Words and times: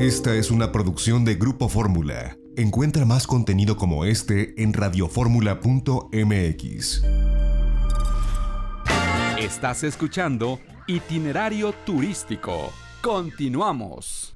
Esta 0.00 0.34
es 0.34 0.50
una 0.50 0.72
producción 0.72 1.24
de 1.26 1.34
Grupo 1.34 1.68
Fórmula. 1.68 2.38
Encuentra 2.56 3.04
más 3.04 3.26
contenido 3.26 3.76
como 3.76 4.06
este 4.06 4.54
en 4.56 4.72
radioformula.mx. 4.72 7.02
Estás 9.38 9.82
escuchando 9.82 10.58
Itinerario 10.86 11.74
Turístico. 11.84 12.72
Continuamos. 13.02 14.34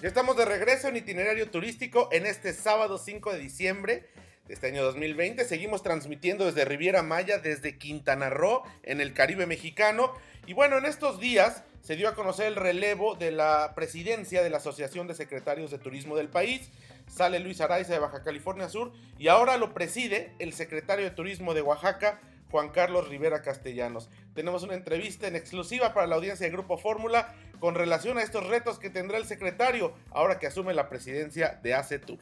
Ya 0.00 0.08
estamos 0.08 0.38
de 0.38 0.46
regreso 0.46 0.88
en 0.88 0.96
Itinerario 0.96 1.50
Turístico 1.50 2.08
en 2.12 2.24
este 2.24 2.54
sábado 2.54 2.96
5 2.96 3.34
de 3.34 3.38
diciembre 3.38 4.06
de 4.48 4.54
este 4.54 4.68
año 4.68 4.82
2020. 4.84 5.44
Seguimos 5.44 5.82
transmitiendo 5.82 6.46
desde 6.46 6.64
Riviera 6.64 7.02
Maya, 7.02 7.36
desde 7.36 7.76
Quintana 7.76 8.30
Roo, 8.30 8.62
en 8.84 9.02
el 9.02 9.12
Caribe 9.12 9.44
mexicano. 9.44 10.14
Y 10.46 10.54
bueno, 10.54 10.78
en 10.78 10.86
estos 10.86 11.20
días 11.20 11.62
se 11.80 11.96
dio 11.96 12.08
a 12.08 12.14
conocer 12.14 12.46
el 12.46 12.56
relevo 12.56 13.14
de 13.14 13.30
la 13.30 13.72
presidencia 13.74 14.42
de 14.42 14.50
la 14.50 14.58
Asociación 14.58 15.06
de 15.06 15.14
Secretarios 15.14 15.70
de 15.70 15.78
Turismo 15.78 16.16
del 16.16 16.28
país. 16.28 16.70
Sale 17.08 17.40
Luis 17.40 17.60
Araiza 17.60 17.92
de 17.92 17.98
Baja 17.98 18.22
California 18.22 18.68
Sur 18.68 18.92
y 19.18 19.28
ahora 19.28 19.56
lo 19.56 19.74
preside 19.74 20.34
el 20.38 20.52
secretario 20.52 21.04
de 21.04 21.10
Turismo 21.10 21.54
de 21.54 21.62
Oaxaca, 21.62 22.20
Juan 22.50 22.68
Carlos 22.68 23.08
Rivera 23.08 23.42
Castellanos. 23.42 24.10
Tenemos 24.34 24.62
una 24.62 24.74
entrevista 24.74 25.26
en 25.26 25.36
exclusiva 25.36 25.94
para 25.94 26.06
la 26.06 26.16
audiencia 26.16 26.46
de 26.46 26.52
Grupo 26.52 26.78
Fórmula 26.78 27.34
con 27.58 27.74
relación 27.74 28.18
a 28.18 28.22
estos 28.22 28.46
retos 28.46 28.78
que 28.78 28.90
tendrá 28.90 29.18
el 29.18 29.24
secretario 29.24 29.92
ahora 30.10 30.38
que 30.38 30.46
asume 30.46 30.74
la 30.74 30.88
presidencia 30.88 31.58
de 31.62 31.74
ACETUR. 31.74 32.18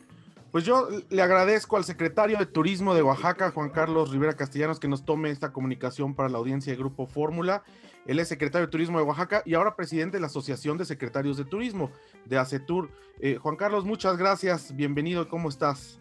Pues 0.50 0.64
yo 0.64 0.88
le 1.10 1.20
agradezco 1.20 1.76
al 1.76 1.84
secretario 1.84 2.38
de 2.38 2.46
Turismo 2.46 2.94
de 2.94 3.02
Oaxaca, 3.02 3.50
Juan 3.50 3.68
Carlos 3.68 4.10
Rivera 4.10 4.34
Castellanos, 4.34 4.80
que 4.80 4.88
nos 4.88 5.04
tome 5.04 5.30
esta 5.30 5.52
comunicación 5.52 6.14
para 6.14 6.30
la 6.30 6.38
audiencia 6.38 6.72
de 6.72 6.78
Grupo 6.78 7.06
Fórmula. 7.06 7.64
Él 8.08 8.18
es 8.18 8.28
secretario 8.28 8.66
de 8.66 8.70
Turismo 8.70 8.96
de 8.96 9.04
Oaxaca 9.04 9.42
y 9.44 9.52
ahora 9.52 9.76
presidente 9.76 10.16
de 10.16 10.22
la 10.22 10.28
Asociación 10.28 10.78
de 10.78 10.86
Secretarios 10.86 11.36
de 11.36 11.44
Turismo 11.44 11.92
de 12.24 12.38
ACETUR. 12.38 12.88
Eh, 13.20 13.36
Juan 13.36 13.54
Carlos, 13.54 13.84
muchas 13.84 14.16
gracias. 14.16 14.74
Bienvenido. 14.74 15.28
¿Cómo 15.28 15.50
estás? 15.50 16.00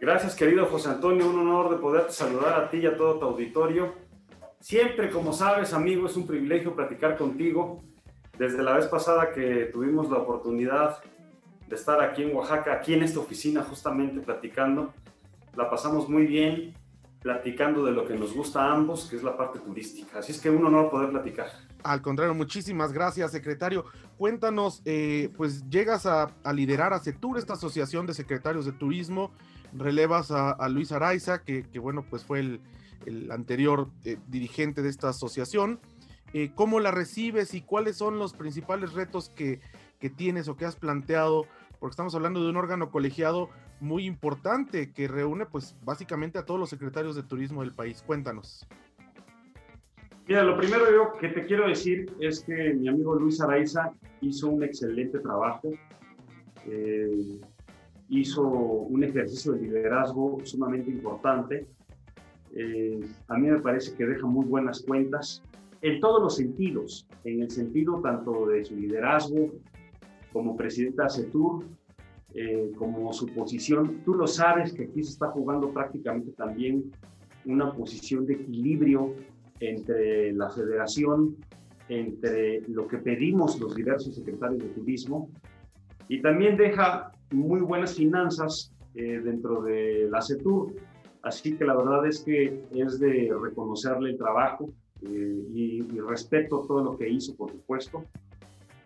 Gracias, 0.00 0.36
querido 0.36 0.66
José 0.66 0.88
Antonio. 0.88 1.28
Un 1.28 1.40
honor 1.40 1.68
de 1.70 1.78
poderte 1.78 2.12
saludar 2.12 2.62
a 2.62 2.70
ti 2.70 2.76
y 2.76 2.86
a 2.86 2.96
todo 2.96 3.18
tu 3.18 3.26
auditorio. 3.26 3.92
Siempre, 4.60 5.10
como 5.10 5.32
sabes, 5.32 5.72
amigo, 5.72 6.06
es 6.06 6.16
un 6.16 6.28
privilegio 6.28 6.76
platicar 6.76 7.18
contigo. 7.18 7.82
Desde 8.38 8.62
la 8.62 8.74
vez 8.74 8.86
pasada 8.86 9.32
que 9.32 9.68
tuvimos 9.72 10.08
la 10.10 10.18
oportunidad 10.18 11.02
de 11.66 11.74
estar 11.74 12.00
aquí 12.00 12.22
en 12.22 12.36
Oaxaca, 12.36 12.72
aquí 12.72 12.94
en 12.94 13.02
esta 13.02 13.18
oficina, 13.18 13.64
justamente 13.64 14.20
platicando, 14.20 14.94
la 15.56 15.68
pasamos 15.68 16.08
muy 16.08 16.26
bien 16.26 16.72
platicando 17.20 17.84
de 17.84 17.92
lo 17.92 18.06
que 18.06 18.14
nos 18.14 18.34
gusta 18.34 18.64
a 18.64 18.72
ambos, 18.72 19.04
que 19.04 19.16
es 19.16 19.22
la 19.22 19.36
parte 19.36 19.58
turística. 19.58 20.18
Así 20.18 20.32
es 20.32 20.40
que 20.40 20.48
un 20.48 20.64
honor 20.64 20.90
poder 20.90 21.10
platicar. 21.10 21.48
Al 21.82 22.00
contrario, 22.00 22.34
muchísimas 22.34 22.92
gracias, 22.92 23.32
secretario. 23.32 23.84
Cuéntanos, 24.16 24.82
eh, 24.84 25.30
pues 25.36 25.68
llegas 25.68 26.06
a, 26.06 26.34
liderar 26.52 26.92
a 26.92 26.98
CETUR, 26.98 27.38
esta 27.38 27.54
asociación 27.54 28.06
de 28.06 28.14
secretarios 28.14 28.64
de 28.64 28.72
turismo, 28.72 29.32
relevas 29.74 30.30
a, 30.30 30.68
Luis 30.68 30.92
Araiza, 30.92 31.42
que, 31.42 31.64
bueno, 31.78 32.04
pues 32.08 32.24
fue 32.24 32.40
el, 32.40 32.60
anterior 33.30 33.88
eh, 34.04 34.18
dirigente 34.28 34.82
de 34.82 34.88
esta 34.88 35.10
asociación. 35.10 35.80
Eh, 36.32 36.52
¿Cómo 36.54 36.80
la 36.80 36.90
recibes 36.90 37.54
y 37.54 37.62
cuáles 37.62 37.96
son 37.96 38.18
los 38.18 38.34
principales 38.34 38.92
retos 38.92 39.30
que, 39.30 39.60
que 39.98 40.10
tienes 40.10 40.48
o 40.48 40.56
que 40.56 40.64
has 40.64 40.76
planteado? 40.76 41.46
Porque 41.80 41.92
estamos 41.92 42.14
hablando 42.14 42.42
de 42.42 42.50
un 42.50 42.56
órgano 42.56 42.90
colegiado 42.90 43.48
muy 43.80 44.06
importante 44.06 44.92
que 44.92 45.08
reúne 45.08 45.46
pues 45.46 45.76
básicamente 45.84 46.38
a 46.38 46.44
todos 46.44 46.60
los 46.60 46.70
secretarios 46.70 47.16
de 47.16 47.22
turismo 47.22 47.62
del 47.62 47.72
país. 47.72 48.02
Cuéntanos. 48.06 48.66
Mira, 50.28 50.44
lo 50.44 50.56
primero 50.56 50.84
yo 50.92 51.18
que 51.18 51.28
te 51.28 51.44
quiero 51.44 51.66
decir 51.66 52.12
es 52.20 52.40
que 52.40 52.74
mi 52.74 52.88
amigo 52.88 53.14
Luis 53.16 53.40
Araiza 53.40 53.92
hizo 54.20 54.48
un 54.48 54.62
excelente 54.62 55.18
trabajo, 55.18 55.72
eh, 56.66 57.40
hizo 58.08 58.42
un 58.42 59.02
ejercicio 59.02 59.52
de 59.52 59.62
liderazgo 59.62 60.38
sumamente 60.44 60.90
importante. 60.90 61.66
Eh, 62.54 63.00
a 63.28 63.38
mí 63.38 63.48
me 63.48 63.60
parece 63.60 63.94
que 63.96 64.06
deja 64.06 64.26
muy 64.26 64.44
buenas 64.46 64.82
cuentas 64.82 65.42
en 65.82 66.00
todos 66.00 66.22
los 66.22 66.36
sentidos, 66.36 67.08
en 67.24 67.42
el 67.42 67.50
sentido 67.50 68.00
tanto 68.00 68.46
de 68.46 68.64
su 68.64 68.76
liderazgo 68.76 69.50
como 70.32 70.56
presidente 70.56 70.98
de 70.98 71.06
ACETUR, 71.06 71.64
eh, 72.34 72.70
como 72.76 73.12
su 73.12 73.26
posición. 73.26 74.02
Tú 74.04 74.14
lo 74.14 74.26
sabes 74.26 74.72
que 74.72 74.84
aquí 74.84 75.02
se 75.02 75.10
está 75.10 75.28
jugando 75.28 75.72
prácticamente 75.72 76.32
también 76.32 76.92
una 77.44 77.72
posición 77.72 78.26
de 78.26 78.34
equilibrio 78.34 79.14
entre 79.58 80.32
la 80.32 80.48
federación, 80.50 81.36
entre 81.88 82.60
lo 82.68 82.86
que 82.86 82.98
pedimos 82.98 83.58
los 83.58 83.74
diversos 83.74 84.14
secretarios 84.14 84.62
de 84.62 84.68
turismo 84.68 85.28
y 86.08 86.22
también 86.22 86.56
deja 86.56 87.12
muy 87.32 87.60
buenas 87.60 87.94
finanzas 87.94 88.72
eh, 88.94 89.20
dentro 89.24 89.62
de 89.62 90.08
la 90.10 90.22
CETUR. 90.22 90.74
Así 91.22 91.56
que 91.56 91.64
la 91.64 91.76
verdad 91.76 92.06
es 92.06 92.20
que 92.20 92.64
es 92.72 92.98
de 92.98 93.30
reconocerle 93.42 94.10
el 94.10 94.18
trabajo 94.18 94.72
eh, 95.02 95.42
y, 95.52 95.82
y 95.82 96.00
respeto 96.00 96.64
todo 96.66 96.82
lo 96.82 96.96
que 96.96 97.08
hizo, 97.08 97.36
por 97.36 97.50
supuesto. 97.50 98.04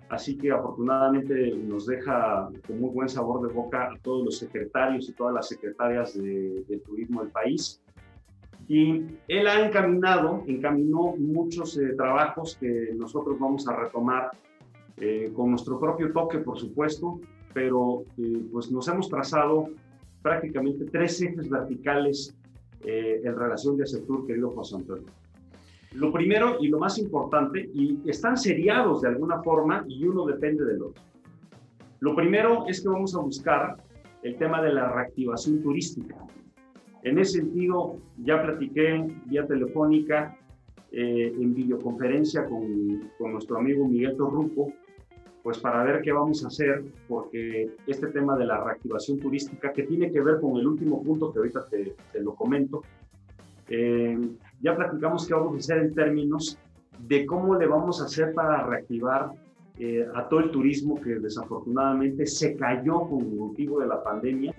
Así 0.08 0.36
que 0.36 0.50
afortunadamente 0.50 1.54
nos 1.56 1.86
deja 1.86 2.48
con 2.66 2.80
muy 2.80 2.90
buen 2.90 3.08
sabor 3.08 3.46
de 3.46 3.52
boca 3.52 3.90
a 3.90 3.98
todos 4.00 4.24
los 4.24 4.38
secretarios 4.38 5.08
y 5.08 5.12
todas 5.12 5.34
las 5.34 5.48
secretarias 5.48 6.14
de, 6.14 6.80
turismo 6.84 7.22
del 7.22 7.30
país. 7.30 7.80
Y 8.68 9.04
él 9.28 9.46
ha 9.46 9.66
encaminado, 9.66 10.42
encaminó 10.46 11.14
muchos 11.16 11.76
eh, 11.76 11.94
trabajos 11.96 12.56
que 12.58 12.90
nosotros 12.94 13.38
vamos 13.38 13.66
a 13.68 13.76
retomar 13.76 14.30
eh, 14.96 15.30
con 15.34 15.50
nuestro 15.50 15.78
propio 15.78 16.12
toque, 16.12 16.38
por 16.38 16.58
supuesto, 16.58 17.20
pero 17.52 18.04
eh, 18.18 18.42
pues 18.52 18.70
nos 18.70 18.86
hemos 18.88 19.08
trazado 19.08 19.68
prácticamente 20.22 20.86
tres 20.86 21.20
ejes 21.20 21.48
verticales 21.48 22.34
en 22.86 23.34
relación 23.34 23.78
de 23.78 23.86
sector, 23.86 24.26
querido 24.26 24.50
José 24.50 24.76
Antonio. 24.76 25.06
Lo 25.94 26.12
primero 26.12 26.56
y 26.60 26.68
lo 26.68 26.78
más 26.80 26.98
importante, 26.98 27.70
y 27.72 27.98
están 28.06 28.36
seriados 28.36 29.02
de 29.02 29.08
alguna 29.08 29.42
forma 29.42 29.84
y 29.88 30.04
uno 30.06 30.26
depende 30.26 30.64
del 30.64 30.82
otro. 30.82 31.02
Lo 32.00 32.16
primero 32.16 32.66
es 32.66 32.82
que 32.82 32.88
vamos 32.88 33.14
a 33.14 33.20
buscar 33.20 33.76
el 34.22 34.36
tema 34.36 34.60
de 34.60 34.72
la 34.72 34.92
reactivación 34.92 35.62
turística. 35.62 36.16
En 37.02 37.18
ese 37.18 37.38
sentido, 37.38 37.98
ya 38.18 38.42
platiqué 38.42 39.06
vía 39.26 39.46
telefónica, 39.46 40.36
eh, 40.90 41.32
en 41.40 41.54
videoconferencia 41.54 42.44
con, 42.44 43.10
con, 43.18 43.32
nuestro 43.32 43.58
amigo 43.58 43.86
Miguel 43.86 44.16
Torruco, 44.16 44.72
pues 45.42 45.58
para 45.58 45.84
ver 45.84 46.02
qué 46.02 46.10
vamos 46.12 46.44
a 46.44 46.48
hacer, 46.48 46.82
porque 47.06 47.70
este 47.86 48.08
tema 48.08 48.36
de 48.36 48.46
la 48.46 48.64
reactivación 48.64 49.18
turística, 49.20 49.72
que 49.72 49.84
tiene 49.84 50.10
que 50.10 50.20
ver 50.20 50.40
con 50.40 50.56
el 50.56 50.66
último 50.66 51.02
punto 51.02 51.32
que 51.32 51.38
ahorita 51.38 51.66
te, 51.68 51.94
te 52.12 52.20
lo 52.20 52.34
comento, 52.34 52.82
eh, 53.68 54.18
ya 54.64 54.74
platicamos 54.74 55.26
qué 55.26 55.34
vamos 55.34 55.54
a 55.54 55.58
hacer 55.58 55.84
en 55.84 55.94
términos 55.94 56.58
de 57.06 57.26
cómo 57.26 57.54
le 57.54 57.66
vamos 57.66 58.00
a 58.00 58.06
hacer 58.06 58.32
para 58.32 58.66
reactivar 58.66 59.30
eh, 59.78 60.06
a 60.14 60.26
todo 60.26 60.40
el 60.40 60.50
turismo 60.50 60.98
que 60.98 61.16
desafortunadamente 61.16 62.24
se 62.26 62.56
cayó 62.56 63.00
con 63.02 63.36
motivo 63.36 63.80
de 63.80 63.88
la 63.88 64.02
pandemia 64.02 64.54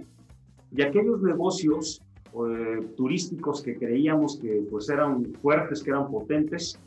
y 0.71 0.81
aquellos 0.83 1.23
negocios 1.23 2.03
eh, 2.33 2.87
turísticos 2.95 3.63
que 3.63 3.77
creíamos 3.77 4.37
que 4.39 4.67
pues 4.69 4.89
eran 4.89 5.25
fuertes, 5.41 5.81
que 5.81 5.89
eran 5.89 6.07
potentes, 6.11 6.79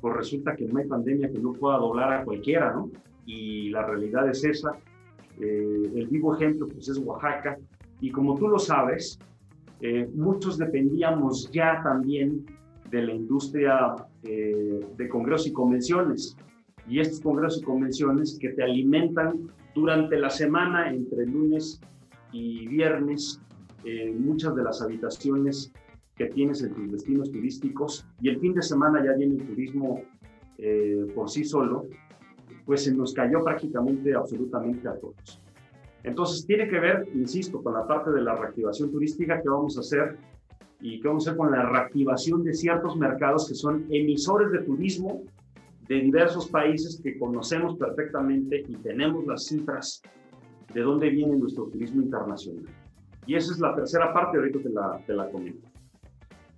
pues 0.00 0.14
resulta 0.14 0.54
que 0.54 0.66
no 0.66 0.78
hay 0.78 0.86
pandemia 0.86 1.28
que 1.28 1.40
no 1.40 1.52
pueda 1.52 1.78
doblar 1.78 2.12
a 2.12 2.24
cualquiera, 2.24 2.72
¿no? 2.72 2.88
Y 3.26 3.70
la 3.70 3.84
realidad 3.84 4.28
es 4.28 4.44
esa. 4.44 4.70
Eh, 5.40 5.90
el 5.96 6.06
vivo 6.06 6.36
ejemplo 6.36 6.68
pues 6.68 6.88
es 6.88 6.98
Oaxaca 6.98 7.58
y 8.00 8.12
como 8.12 8.36
tú 8.38 8.46
lo 8.46 8.60
sabes, 8.60 9.18
muchos 10.14 10.58
dependíamos 10.58 11.50
ya 11.50 11.82
también 11.82 12.44
de 12.90 13.02
la 13.02 13.14
industria 13.14 13.94
eh, 14.22 14.80
de 14.96 15.08
congresos 15.08 15.46
y 15.48 15.52
convenciones. 15.52 16.36
Y 16.88 17.00
estos 17.00 17.20
congresos 17.20 17.62
y 17.62 17.64
convenciones 17.64 18.38
que 18.40 18.50
te 18.50 18.62
alimentan 18.62 19.50
durante 19.74 20.18
la 20.18 20.30
semana, 20.30 20.92
entre 20.92 21.26
lunes 21.26 21.80
y 22.32 22.66
viernes, 22.66 23.40
eh, 23.84 24.12
muchas 24.18 24.54
de 24.54 24.64
las 24.64 24.82
habitaciones 24.82 25.72
que 26.16 26.26
tienes 26.26 26.62
en 26.62 26.74
tus 26.74 26.90
destinos 26.90 27.30
turísticos. 27.30 28.06
Y 28.20 28.28
el 28.28 28.40
fin 28.40 28.54
de 28.54 28.62
semana 28.62 29.04
ya 29.04 29.12
viene 29.12 29.36
el 29.36 29.46
turismo 29.46 30.02
eh, 30.58 31.06
por 31.14 31.30
sí 31.30 31.44
solo, 31.44 31.86
pues 32.66 32.84
se 32.84 32.94
nos 32.94 33.14
cayó 33.14 33.42
prácticamente 33.42 34.14
absolutamente 34.14 34.88
a 34.88 34.94
todos. 34.98 35.40
Entonces 36.02 36.46
tiene 36.46 36.68
que 36.68 36.78
ver, 36.78 37.08
insisto, 37.14 37.62
con 37.62 37.74
la 37.74 37.86
parte 37.86 38.10
de 38.10 38.22
la 38.22 38.34
reactivación 38.34 38.90
turística 38.90 39.40
que 39.40 39.48
vamos 39.48 39.76
a 39.76 39.80
hacer 39.80 40.16
y 40.80 41.00
qué 41.00 41.08
vamos 41.08 41.26
a 41.26 41.30
hacer 41.30 41.38
con 41.38 41.52
la 41.52 41.68
reactivación 41.68 42.42
de 42.42 42.54
ciertos 42.54 42.96
mercados 42.96 43.48
que 43.48 43.54
son 43.54 43.86
emisores 43.90 44.50
de 44.52 44.60
turismo 44.60 45.22
de 45.88 45.96
diversos 45.96 46.48
países 46.48 47.00
que 47.02 47.18
conocemos 47.18 47.76
perfectamente 47.76 48.64
y 48.68 48.76
tenemos 48.76 49.26
las 49.26 49.46
cifras 49.46 50.00
de 50.72 50.80
dónde 50.82 51.10
viene 51.10 51.36
nuestro 51.36 51.64
turismo 51.64 52.00
internacional. 52.00 52.64
Y 53.26 53.34
esa 53.34 53.52
es 53.52 53.58
la 53.58 53.74
tercera 53.74 54.12
parte, 54.12 54.38
ahorita 54.38 54.60
te 54.60 54.70
la, 54.70 55.00
te 55.04 55.14
la 55.14 55.28
comento. 55.28 55.68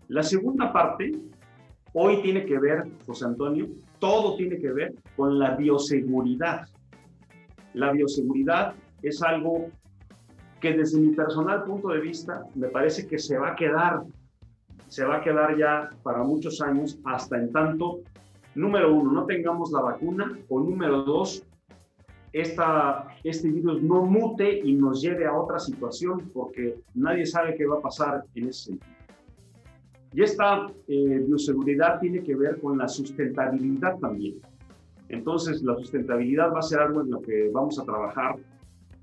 La 0.08 0.22
segunda 0.22 0.70
parte 0.72 1.12
hoy 1.94 2.20
tiene 2.20 2.44
que 2.44 2.58
ver, 2.58 2.84
José 3.06 3.24
Antonio, 3.24 3.68
todo 3.98 4.36
tiene 4.36 4.58
que 4.58 4.70
ver 4.70 4.94
con 5.16 5.38
la 5.38 5.56
bioseguridad. 5.56 6.68
La 7.72 7.90
bioseguridad 7.90 8.74
es 9.00 9.22
algo 9.22 9.70
que 10.62 10.72
desde 10.72 11.00
mi 11.00 11.12
personal 11.14 11.64
punto 11.64 11.88
de 11.88 12.00
vista 12.00 12.46
me 12.54 12.68
parece 12.68 13.06
que 13.08 13.18
se 13.18 13.36
va 13.36 13.50
a 13.50 13.56
quedar, 13.56 14.04
se 14.86 15.04
va 15.04 15.16
a 15.16 15.20
quedar 15.20 15.58
ya 15.58 15.90
para 16.04 16.22
muchos 16.22 16.62
años 16.62 17.00
hasta 17.04 17.36
en 17.36 17.50
tanto, 17.50 18.00
número 18.54 18.94
uno, 18.94 19.10
no 19.10 19.26
tengamos 19.26 19.72
la 19.72 19.80
vacuna 19.80 20.38
o 20.48 20.60
número 20.60 21.02
dos, 21.02 21.44
esta, 22.32 23.08
este 23.24 23.50
virus 23.50 23.82
no 23.82 24.06
mute 24.06 24.60
y 24.60 24.72
nos 24.74 25.02
lleve 25.02 25.26
a 25.26 25.34
otra 25.34 25.58
situación 25.58 26.30
porque 26.32 26.76
nadie 26.94 27.26
sabe 27.26 27.56
qué 27.56 27.66
va 27.66 27.78
a 27.78 27.82
pasar 27.82 28.24
en 28.36 28.48
ese 28.48 28.66
sentido. 28.66 28.92
Y 30.14 30.22
esta 30.22 30.66
eh, 30.86 31.24
bioseguridad 31.26 31.98
tiene 31.98 32.22
que 32.22 32.36
ver 32.36 32.60
con 32.60 32.78
la 32.78 32.86
sustentabilidad 32.86 33.98
también. 33.98 34.36
Entonces, 35.08 35.62
la 35.62 35.74
sustentabilidad 35.76 36.52
va 36.54 36.60
a 36.60 36.62
ser 36.62 36.80
algo 36.80 37.00
en 37.00 37.10
lo 37.10 37.20
que 37.20 37.50
vamos 37.52 37.78
a 37.78 37.84
trabajar 37.84 38.36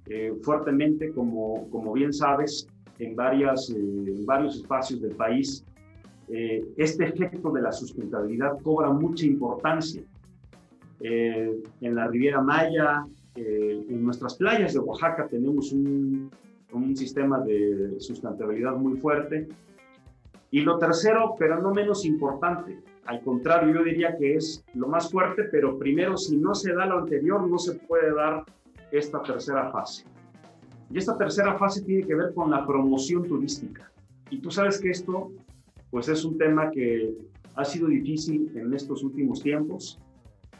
eh, 0.10 0.34
fuertemente, 0.42 1.12
como, 1.12 1.70
como 1.70 1.94
bien 1.94 2.12
sabes, 2.12 2.68
en, 2.98 3.16
varias, 3.16 3.70
eh, 3.70 4.24
varios 4.26 4.58
espacios 4.58 5.02
del 5.02 5.16
país. 5.16 5.64
este 6.78 7.06
efecto 7.06 7.50
de 7.52 7.62
la 7.62 7.72
sustentabilidad 7.72 8.60
cobra 8.62 8.92
mucha 8.92 9.26
importancia. 9.26 10.04
en 11.00 11.96
la 11.96 12.08
Riviera 12.08 12.42
Maya, 12.42 13.04
en 13.36 14.04
nuestras 14.04 14.36
playas 14.36 14.74
de 14.74 14.80
Oaxaca 14.80 15.28
tenemos 15.28 15.72
un, 15.72 16.30
un 16.74 16.96
sistema 16.96 17.40
de 17.40 17.96
sustentabilidad 18.00 18.76
muy 18.76 18.98
fuerte 18.98 19.48
y 20.52 20.62
lo 20.62 20.78
tercero, 20.78 21.36
pero 21.38 21.62
no 21.62 21.74
menos 21.74 22.06
importante, 22.06 22.80
al 23.06 23.22
contrario, 23.22 23.74
yo 23.74 23.84
diría 23.84 24.16
que 24.18 24.36
es 24.36 24.64
lo 24.76 24.88
más 24.88 25.12
fuerte, 25.12 25.46
pero 25.46 25.78
primero, 25.78 26.16
si 26.18 26.38
no 26.38 26.54
se 26.54 26.74
da 26.74 26.86
lo 26.86 27.00
anterior, 27.00 27.48
no 27.48 27.58
se 27.58 27.74
puede 27.76 28.14
dar 28.14 28.44
esta 28.91 29.21
tercera 29.21 29.71
fase. 29.71 30.06
Y 30.91 30.97
esta 30.97 31.18
tercera 31.18 31.57
fase 31.57 31.83
tiene 31.83 32.06
que 32.06 32.15
ver 32.15 32.33
con 32.33 32.50
la 32.50 32.65
promoción 32.65 33.27
turística. 33.27 33.91
Y 34.30 34.39
tú 34.39 34.50
sabes 34.50 34.80
que 34.80 34.89
esto, 34.89 35.31
pues 35.91 36.07
es 36.07 36.25
un 36.25 36.38
tema 36.38 36.71
que 36.71 37.13
ha 37.56 37.65
sido 37.65 37.88
difícil 37.88 38.51
en 38.56 38.74
estos 38.74 39.03
últimos 39.03 39.41
tiempos, 39.41 40.00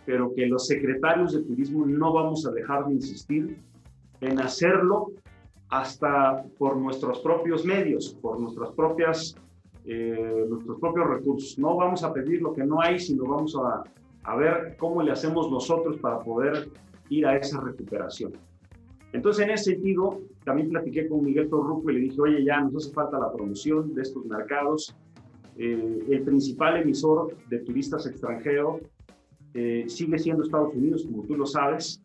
pero 0.06 0.34
que 0.34 0.46
los 0.48 0.68
secretarios 0.68 1.34
de 1.34 1.44
turismo 1.44 1.86
no 1.86 2.14
vamos 2.14 2.46
a 2.46 2.52
dejar 2.52 2.86
de 2.86 2.94
insistir 2.94 3.58
en 4.22 4.40
hacerlo 4.40 5.12
hasta 5.70 6.44
por 6.58 6.78
nuestros 6.78 7.20
propios 7.20 7.64
medios, 7.64 8.18
por 8.22 8.40
nuestras 8.40 8.72
propias 8.72 9.36
eh, 9.86 10.46
nuestros 10.48 10.80
propios 10.80 11.08
recursos. 11.08 11.58
No 11.58 11.76
vamos 11.76 12.04
a 12.04 12.14
pedir 12.14 12.42
lo 12.42 12.54
que 12.54 12.64
no 12.64 12.82
hay, 12.82 13.00
sino 13.00 13.24
vamos 13.26 13.56
a, 13.56 13.84
a 14.24 14.36
ver 14.36 14.76
cómo 14.78 15.02
le 15.02 15.12
hacemos 15.12 15.50
nosotros 15.50 15.98
para 15.98 16.20
poder 16.20 16.70
ir 17.10 17.26
a 17.26 17.38
esa 17.38 17.60
recuperación. 17.62 18.34
Entonces, 19.12 19.46
en 19.46 19.52
ese 19.52 19.72
sentido, 19.72 20.22
también 20.44 20.70
platiqué 20.70 21.08
con 21.08 21.24
Miguel 21.24 21.50
Torruco 21.50 21.90
y 21.90 21.96
le 21.96 22.00
dije, 22.02 22.22
oye, 22.22 22.44
ya 22.44 22.62
nos 22.62 22.86
hace 22.86 22.94
falta 22.94 23.20
la 23.20 23.32
promoción 23.32 23.94
de 23.96 24.04
estos 24.04 24.26
mercados. 24.26 24.96
Eh, 25.58 26.00
el 26.10 26.22
principal 26.22 26.78
emisor 26.78 27.36
de 27.50 27.60
turistas 27.60 28.06
extranjeros 28.06 28.82
eh, 29.54 29.86
sigue 29.88 30.20
siendo 30.20 30.44
Estados 30.44 30.74
Unidos, 30.76 31.06
como 31.06 31.24
tú 31.24 31.36
lo 31.36 31.46
sabes, 31.46 32.02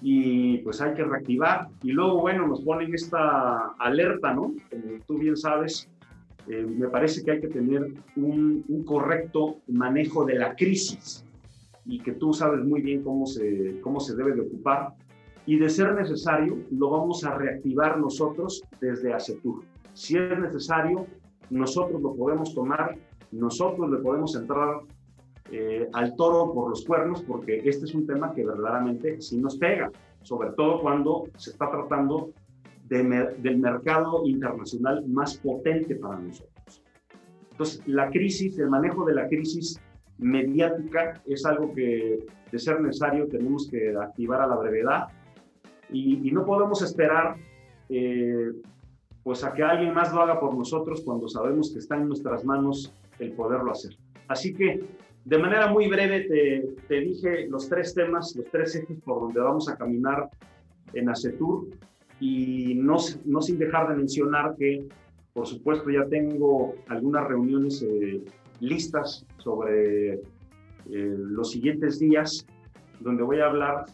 y 0.00 0.58
pues 0.58 0.80
hay 0.80 0.94
que 0.94 1.04
reactivar. 1.04 1.68
Y 1.82 1.92
luego, 1.92 2.20
bueno, 2.20 2.46
nos 2.46 2.62
ponen 2.62 2.94
esta 2.94 3.72
alerta, 3.78 4.32
¿no? 4.32 4.54
Como 4.70 5.00
tú 5.06 5.18
bien 5.18 5.36
sabes, 5.36 5.88
eh, 6.48 6.66
me 6.66 6.88
parece 6.88 7.22
que 7.22 7.32
hay 7.32 7.40
que 7.40 7.48
tener 7.48 7.92
un, 8.16 8.84
correcto 8.86 9.60
manejo 9.68 10.24
de 10.24 10.34
la 10.36 10.56
crisis 10.56 11.24
y 11.84 12.00
que 12.00 12.12
tú 12.12 12.32
sabes 12.32 12.64
muy 12.64 12.82
bien 12.82 13.02
cómo 13.02 13.26
se, 13.26 13.80
cómo 13.80 14.00
se 14.00 14.16
debe 14.16 14.34
de 14.34 14.42
ocupar. 14.42 14.94
Y 15.46 15.58
de 15.58 15.68
ser 15.68 15.94
necesario, 15.94 16.58
lo 16.70 16.90
vamos 16.90 17.24
a 17.24 17.34
reactivar 17.34 17.98
nosotros 17.98 18.62
desde 18.80 19.12
ACETUR. 19.12 19.64
Si 19.94 20.16
es 20.16 20.38
necesario, 20.38 21.06
nosotros 21.48 22.00
lo 22.00 22.14
podemos 22.14 22.54
tomar, 22.54 22.96
nosotros 23.32 23.90
le 23.90 23.98
podemos 23.98 24.34
entrar 24.36 24.80
eh, 25.50 25.88
al 25.94 26.14
toro 26.14 26.52
por 26.52 26.70
los 26.70 26.84
cuernos, 26.84 27.22
porque 27.22 27.60
este 27.64 27.84
es 27.86 27.94
un 27.94 28.06
tema 28.06 28.32
que 28.32 28.44
verdaderamente 28.44 29.20
sí 29.20 29.38
nos 29.38 29.56
pega, 29.56 29.90
sobre 30.22 30.50
todo 30.50 30.80
cuando 30.80 31.24
se 31.36 31.50
está 31.50 31.70
tratando 31.70 32.32
del 32.88 33.58
mercado 33.58 34.26
internacional 34.26 35.06
más 35.06 35.36
potente 35.38 35.94
para 35.94 36.18
nosotros. 36.18 36.82
Entonces, 37.52 37.82
la 37.86 38.10
crisis, 38.10 38.58
el 38.58 38.68
manejo 38.68 39.04
de 39.04 39.14
la 39.14 39.28
crisis 39.28 39.80
mediática 40.20 41.20
es 41.26 41.44
algo 41.46 41.72
que, 41.72 42.26
de 42.50 42.58
ser 42.58 42.80
necesario, 42.80 43.26
tenemos 43.26 43.68
que 43.68 43.94
activar 43.96 44.40
a 44.40 44.46
la 44.46 44.56
brevedad 44.56 45.08
y, 45.90 46.30
no 46.30 46.44
podemos 46.44 46.82
esperar 46.82 47.36
eh, 47.88 48.52
pues 49.22 49.42
a 49.44 49.52
que 49.52 49.62
alguien 49.62 49.92
más 49.92 50.12
lo 50.12 50.22
haga 50.22 50.38
por 50.38 50.54
nosotros 50.54 51.02
cuando 51.04 51.28
sabemos 51.28 51.72
que 51.72 51.80
está 51.80 51.96
en 51.96 52.08
nuestras 52.08 52.44
manos 52.44 52.92
el 53.18 53.32
poderlo 53.32 53.72
hacer. 53.72 53.96
Así 54.28 54.54
que 54.54 54.80
de 55.24 55.38
manera 55.38 55.66
muy 55.66 55.88
breve 55.88 56.20
te, 56.22 56.76
te, 56.88 57.00
dije 57.00 57.48
los 57.48 57.68
tres 57.68 57.94
temas, 57.94 58.34
los 58.36 58.46
tres 58.46 58.76
ejes 58.76 58.98
por 59.04 59.20
donde 59.20 59.40
vamos 59.40 59.68
a 59.68 59.76
caminar 59.76 60.30
en 60.94 61.08
ACETUR 61.08 61.68
y 62.20 62.74
no, 62.76 62.96
no 63.24 63.42
sin 63.42 63.58
dejar 63.58 63.88
de 63.88 63.96
mencionar 63.96 64.54
que, 64.56 64.86
por 65.32 65.46
supuesto, 65.46 65.90
ya 65.90 66.06
tengo 66.06 66.74
algunas 66.88 67.26
reuniones 67.26 67.82
eh, 67.82 68.22
listas 68.60 69.26
sobre 69.38 70.14
eh, 70.14 70.20
los 70.86 71.50
siguientes 71.50 71.98
días, 71.98 72.46
donde 73.00 73.22
voy 73.22 73.40
a 73.40 73.46
hablar 73.46 73.86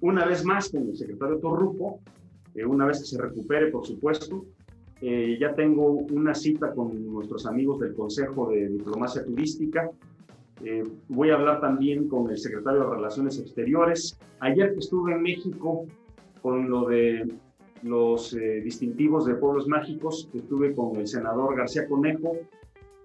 una 0.00 0.24
vez 0.26 0.44
más 0.44 0.70
con 0.70 0.88
el 0.88 0.96
secretario 0.96 1.38
Torruco, 1.38 2.00
eh, 2.54 2.64
una 2.64 2.86
vez 2.86 3.00
que 3.00 3.06
se 3.06 3.20
recupere, 3.20 3.68
por 3.68 3.86
supuesto. 3.86 4.44
ya 5.00 5.54
tengo 5.54 5.92
una 6.10 6.34
cita 6.34 6.72
con 6.74 6.88
nuestros 7.12 7.46
amigos 7.46 7.78
del 7.78 7.94
Consejo 7.94 8.50
de 8.50 8.68
Diplomacia 8.68 9.24
Turística. 9.24 9.88
voy 11.08 11.30
a 11.30 11.34
hablar 11.34 11.60
también 11.60 12.08
con 12.08 12.28
el 12.30 12.36
secretario 12.36 12.80
de 12.80 12.96
Relaciones 12.96 13.38
Exteriores. 13.38 14.18
Ayer 14.40 14.74
estuve 14.76 15.12
en 15.12 15.22
México 15.22 15.86
con 16.42 16.68
lo 16.68 16.88
de 16.88 17.28
los 17.82 18.34
eh, 18.34 18.60
distintivos 18.62 19.26
de 19.26 19.34
pueblos 19.34 19.66
mágicos. 19.68 20.28
Estuve 20.32 20.74
con 20.74 20.96
el 20.96 21.06
senador 21.06 21.56
García 21.56 21.88
Conejo. 21.88 22.36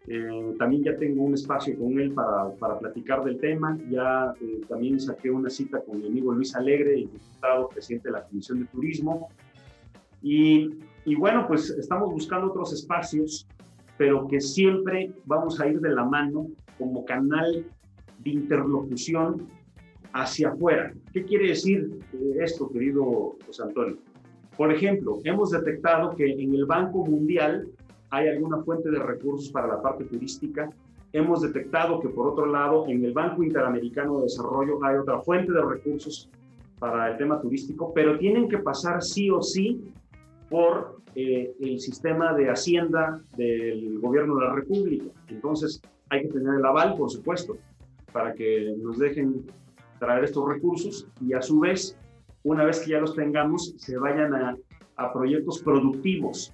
Eh, 0.08 0.56
también 0.60 0.84
ya 0.84 0.98
tengo 0.98 1.24
un 1.24 1.34
espacio 1.34 1.78
con 1.78 1.98
él 1.98 2.14
para, 2.14 2.50
para 2.56 2.80
platicar 2.80 3.24
del 3.24 3.40
tema. 3.40 3.78
Ya 3.90 4.34
eh, 4.42 4.62
también 4.68 5.00
saqué 5.00 5.32
una 5.32 5.50
cita 5.50 5.82
con 5.82 6.00
mi 6.00 6.08
amigo 6.08 6.34
Luis 6.34 6.56
Alegre, 6.56 6.96
el 6.96 7.12
diputado 7.12 7.70
presidente 7.70 8.10
de 8.10 8.14
la 8.14 8.24
Comisión 8.24 8.60
de 8.60 8.66
Turismo. 8.66 9.30
Y, 10.22 10.80
y 11.06 11.16
bueno, 11.16 11.46
pues 11.48 11.70
estamos 11.70 12.12
buscando 12.12 12.48
otros 12.48 12.74
espacios, 12.74 13.48
pero 13.98 14.28
que 14.28 14.42
siempre 14.42 15.14
vamos 15.26 15.60
a 15.60 15.68
ir 15.68 15.80
de 15.80 15.90
la 15.90 16.04
mano 16.04 16.48
como 16.78 17.06
canal 17.06 17.66
de 18.20 18.30
interlocución 18.30 19.48
hacia 20.14 20.50
afuera. 20.50 20.94
¿Qué 21.12 21.24
quiere 21.24 21.50
decir 21.50 22.00
esto, 22.40 22.70
querido 22.70 23.36
José 23.46 23.64
Antonio? 23.64 23.98
Por 24.58 24.72
ejemplo, 24.72 25.20
hemos 25.24 25.52
detectado 25.52 26.16
que 26.16 26.32
en 26.32 26.54
el 26.54 26.66
Banco 26.66 27.06
Mundial 27.06 27.68
hay 28.14 28.28
alguna 28.28 28.62
fuente 28.62 28.92
de 28.92 29.00
recursos 29.00 29.52
para 29.52 29.66
la 29.66 29.82
parte 29.82 30.04
turística. 30.04 30.70
Hemos 31.14 31.42
detectado 31.42 32.00
que, 32.00 32.10
por 32.10 32.28
otro 32.28 32.46
lado, 32.46 32.86
en 32.88 33.04
el 33.04 33.12
Banco 33.12 33.42
Interamericano 33.42 34.18
de 34.18 34.24
Desarrollo 34.26 34.84
hay 34.86 34.98
otra 34.98 35.20
fuente 35.22 35.52
de 35.52 35.66
recursos 35.66 36.30
para 36.78 37.10
el 37.10 37.18
tema 37.18 37.42
turístico, 37.42 37.92
pero 37.92 38.20
tienen 38.20 38.48
que 38.48 38.60
pasar 38.60 39.02
sí 39.02 39.32
o 39.32 39.42
sí 39.42 39.92
por 40.48 40.98
eh, 41.16 41.56
el 41.60 41.80
sistema 41.80 42.34
de 42.34 42.52
Hacienda 42.52 43.20
del 43.36 44.00
Gobierno 44.00 44.36
de 44.36 44.46
la 44.46 44.54
República. 44.54 45.06
Entonces, 45.30 45.82
hay 46.10 46.22
que 46.22 46.28
tener 46.28 46.54
el 46.54 46.66
aval, 46.66 46.96
por 46.96 47.10
supuesto, 47.10 47.58
para 48.12 48.36
que 48.36 48.76
nos 48.80 49.00
dejen 49.00 49.44
traer 49.98 50.26
estos 50.26 50.48
recursos 50.48 51.08
y 51.20 51.34
a 51.34 51.42
su 51.42 51.62
vez 51.62 51.98
una 52.44 52.64
vez 52.64 52.82
que 52.82 52.92
ya 52.92 53.00
los 53.00 53.16
tengamos, 53.16 53.74
se 53.78 53.98
vayan 53.98 54.36
a, 54.36 54.56
proyectos 55.14 55.64
productivos 55.64 56.54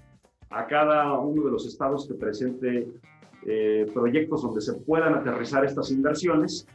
a 0.49 0.65
cada 0.67 1.13
uno 1.19 1.45
de 1.45 1.51
los 1.51 1.65
estados 1.65 2.07
que 2.07 2.15
presente 2.15 2.87
eh, 3.45 3.85
proyectos 3.93 4.41
donde 4.41 4.61
se 4.61 4.73
puedan 4.73 5.13
aterrizar 5.13 5.63
estas 5.63 5.91
inversiones, 5.91 6.67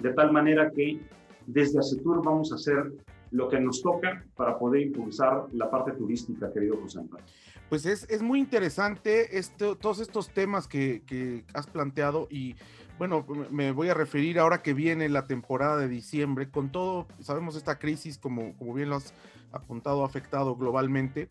de 0.00 0.12
tal 0.12 0.32
manera 0.32 0.70
que 0.70 1.00
desde 1.46 1.78
ACETUR 1.78 2.22
vamos 2.24 2.52
a 2.52 2.56
hacer 2.56 2.92
lo 3.30 3.48
que 3.48 3.58
nos 3.58 3.82
toca 3.82 4.24
para 4.36 4.58
poder 4.58 4.82
impulsar 4.82 5.46
la 5.52 5.70
parte 5.70 5.92
turística, 5.92 6.52
querido 6.52 6.76
José 6.80 7.00
Antonio. 7.00 7.24
Pues 7.68 7.86
es, 7.86 8.08
es 8.08 8.22
muy 8.22 8.38
interesante 8.38 9.38
esto, 9.38 9.76
todos 9.76 10.00
estos 10.00 10.28
temas 10.28 10.68
que, 10.68 11.02
que 11.06 11.44
has 11.52 11.66
planteado 11.66 12.28
y 12.30 12.54
bueno, 12.98 13.26
me 13.50 13.72
voy 13.72 13.88
a 13.88 13.94
referir 13.94 14.38
ahora 14.38 14.62
que 14.62 14.72
viene 14.72 15.08
la 15.08 15.26
temporada 15.26 15.76
de 15.78 15.88
diciembre, 15.88 16.48
con 16.48 16.70
todo, 16.70 17.08
sabemos 17.20 17.56
esta 17.56 17.78
crisis, 17.78 18.18
como, 18.18 18.56
como 18.56 18.72
bien 18.72 18.90
lo 18.90 18.96
has 18.96 19.12
apuntado, 19.50 20.04
ha 20.04 20.06
afectado 20.06 20.54
globalmente. 20.54 21.28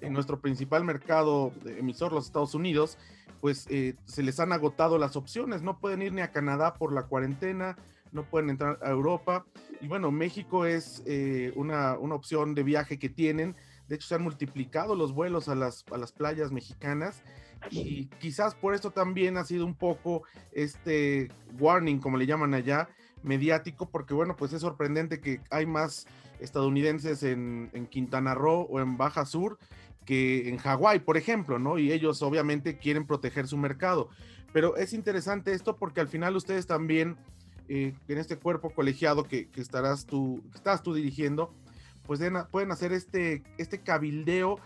En 0.00 0.12
nuestro 0.12 0.40
principal 0.40 0.84
mercado 0.84 1.52
emisor, 1.64 2.12
los 2.12 2.26
Estados 2.26 2.54
Unidos, 2.54 2.98
pues 3.40 3.66
eh, 3.70 3.94
se 4.04 4.22
les 4.22 4.40
han 4.40 4.52
agotado 4.52 4.98
las 4.98 5.16
opciones, 5.16 5.62
no 5.62 5.78
pueden 5.78 6.02
ir 6.02 6.12
ni 6.12 6.20
a 6.20 6.30
Canadá 6.30 6.74
por 6.74 6.92
la 6.92 7.04
cuarentena, 7.04 7.76
no 8.12 8.24
pueden 8.24 8.50
entrar 8.50 8.78
a 8.82 8.90
Europa. 8.90 9.46
Y 9.80 9.88
bueno, 9.88 10.10
México 10.10 10.66
es 10.66 11.02
eh, 11.06 11.52
una, 11.56 11.96
una, 11.98 12.14
opción 12.14 12.54
de 12.54 12.62
viaje 12.62 12.98
que 12.98 13.08
tienen. 13.08 13.56
De 13.88 13.96
hecho, 13.96 14.08
se 14.08 14.14
han 14.14 14.22
multiplicado 14.22 14.94
los 14.94 15.12
vuelos 15.12 15.48
a 15.48 15.54
las, 15.54 15.84
a 15.90 15.98
las 15.98 16.12
playas 16.12 16.52
mexicanas 16.52 17.22
y 17.70 18.06
quizás 18.20 18.54
por 18.54 18.74
esto 18.74 18.90
también 18.90 19.36
ha 19.36 19.44
sido 19.44 19.66
un 19.66 19.74
poco 19.74 20.22
este 20.52 21.30
warning, 21.58 21.98
como 21.98 22.16
le 22.16 22.26
llaman 22.26 22.54
allá, 22.54 22.88
mediático, 23.22 23.90
porque 23.90 24.14
bueno, 24.14 24.36
pues 24.36 24.52
es 24.52 24.62
sorprendente 24.62 25.20
que 25.20 25.40
hay 25.50 25.66
más 25.66 26.06
estadounidenses 26.40 27.22
en, 27.22 27.70
en 27.74 27.86
Quintana 27.86 28.34
Roo 28.34 28.66
o 28.70 28.80
en 28.80 28.96
Baja 28.96 29.26
Sur 29.26 29.58
que 30.10 30.48
en 30.48 30.56
Hawái, 30.56 30.98
por 30.98 31.16
ejemplo, 31.16 31.60
¿no? 31.60 31.78
Y 31.78 31.92
ellos 31.92 32.20
obviamente 32.22 32.78
quieren 32.78 33.06
proteger 33.06 33.46
su 33.46 33.56
mercado. 33.56 34.08
Pero 34.52 34.74
es 34.74 34.92
interesante 34.92 35.52
esto 35.52 35.76
porque 35.76 36.00
al 36.00 36.08
final 36.08 36.34
ustedes 36.34 36.66
también, 36.66 37.16
eh, 37.68 37.94
en 38.08 38.18
este 38.18 38.36
cuerpo 38.36 38.70
colegiado 38.70 39.22
que, 39.22 39.48
estarás 39.54 40.06
tú, 40.06 40.42
estás 40.52 40.82
tú 40.82 40.94
dirigiendo, 40.94 41.54
pues 42.08 42.20
pueden 42.50 42.72
hacer 42.72 42.90
este, 42.90 43.44
este 43.56 43.82
cabildeo 43.82 44.58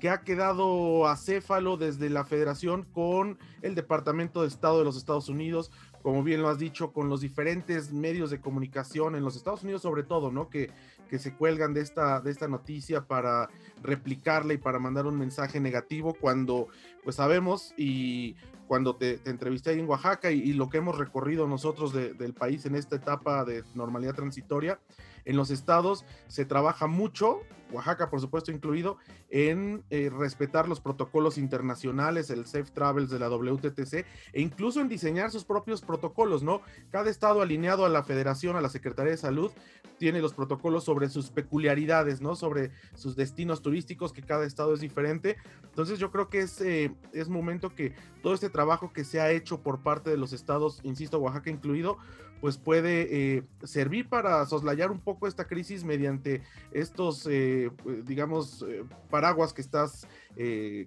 que 0.00 0.10
ha 0.10 0.20
quedado 0.20 1.08
acéfalo 1.08 1.78
desde 1.78 2.10
la 2.10 2.26
federación 2.26 2.82
con 2.82 3.38
el 3.62 3.74
Departamento 3.74 4.42
de 4.42 4.48
Estado 4.48 4.80
de 4.80 4.84
los 4.84 4.98
Estados 4.98 5.30
Unidos, 5.30 5.72
como 6.02 6.22
bien 6.22 6.42
lo 6.42 6.48
has 6.48 6.58
dicho, 6.58 6.92
con 6.92 7.08
los 7.08 7.20
diferentes 7.20 7.92
medios 7.92 8.30
de 8.30 8.40
comunicación 8.40 9.14
en 9.14 9.24
los 9.24 9.36
Estados 9.36 9.62
Unidos 9.62 9.82
sobre 9.82 10.02
todo, 10.02 10.30
¿no? 10.30 10.48
Que, 10.48 10.70
que 11.08 11.18
se 11.18 11.34
cuelgan 11.34 11.74
de 11.74 11.80
esta, 11.80 12.20
de 12.20 12.30
esta 12.30 12.46
noticia 12.46 13.02
para 13.02 13.48
replicarla 13.82 14.54
y 14.54 14.58
para 14.58 14.78
mandar 14.78 15.06
un 15.06 15.18
mensaje 15.18 15.58
negativo 15.58 16.14
cuando 16.14 16.68
pues 17.02 17.16
sabemos 17.16 17.74
y 17.76 18.36
cuando 18.70 18.94
te, 18.94 19.18
entrevisté 19.24 19.70
ahí 19.70 19.80
en 19.80 19.88
Oaxaca 19.88 20.30
y, 20.30 20.52
lo 20.52 20.68
que 20.68 20.78
hemos 20.78 20.96
recorrido 20.96 21.48
nosotros 21.48 21.92
del 21.92 22.34
país 22.34 22.64
en 22.66 22.76
esta 22.76 22.94
etapa 22.94 23.44
de 23.44 23.64
normalidad 23.74 24.14
transitoria, 24.14 24.78
en 25.24 25.36
los 25.36 25.50
estados 25.50 26.04
se 26.28 26.44
trabaja 26.44 26.86
mucho, 26.86 27.40
Oaxaca 27.72 28.10
por 28.10 28.20
supuesto 28.20 28.52
incluido, 28.52 28.98
en 29.30 29.84
eh, 29.90 30.10
respetar 30.10 30.68
los 30.68 30.80
protocolos 30.80 31.38
internacionales, 31.38 32.30
el 32.30 32.46
Safe 32.46 32.70
Travels 32.72 33.10
de 33.10 33.18
la 33.18 33.28
WTTC 33.28 34.04
e 34.32 34.40
incluso 34.40 34.80
en 34.80 34.88
diseñar 34.88 35.30
sus 35.30 35.44
propios 35.44 35.82
protocolos, 35.82 36.42
¿no? 36.42 36.62
Cada 36.90 37.10
estado 37.10 37.42
alineado 37.42 37.84
a 37.84 37.88
la 37.88 38.02
federación, 38.02 38.56
a 38.56 38.60
la 38.60 38.68
Secretaría 38.68 39.12
de 39.12 39.18
Salud, 39.18 39.52
tiene 39.98 40.22
los 40.22 40.32
protocolos 40.32 40.84
sobre 40.84 41.10
sus 41.10 41.30
peculiaridades, 41.30 42.22
¿no? 42.22 42.34
Sobre 42.34 42.70
sus 42.94 43.16
destinos 43.16 43.60
turísticos, 43.60 44.12
que 44.12 44.22
cada 44.22 44.46
estado 44.46 44.72
es 44.72 44.80
diferente. 44.80 45.36
Entonces 45.64 45.98
yo 45.98 46.10
creo 46.10 46.30
que 46.30 46.40
es, 46.40 46.60
eh, 46.62 46.94
es 47.12 47.28
momento 47.28 47.74
que 47.74 47.94
todo 48.22 48.32
este 48.32 48.48
trabajo 48.48 48.92
que 48.94 49.04
se 49.04 49.20
ha 49.20 49.30
hecho 49.30 49.62
por 49.62 49.82
parte 49.82 50.08
de 50.08 50.16
los 50.16 50.32
estados, 50.32 50.80
insisto, 50.84 51.18
Oaxaca 51.18 51.50
incluido, 51.50 51.98
pues 52.40 52.56
puede 52.56 53.36
eh, 53.36 53.42
servir 53.64 54.08
para 54.08 54.44
soslayar 54.46 54.90
un 54.90 55.00
poco 55.00 55.26
esta 55.26 55.46
crisis 55.46 55.84
mediante 55.84 56.42
estos, 56.72 57.26
eh, 57.30 57.70
digamos, 58.04 58.64
eh, 58.66 58.84
paraguas 59.10 59.52
que 59.52 59.60
estás 59.60 60.06